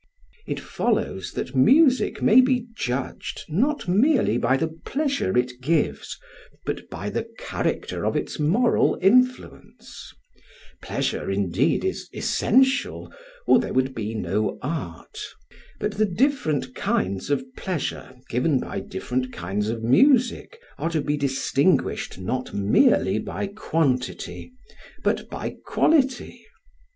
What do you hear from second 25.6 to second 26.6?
quality.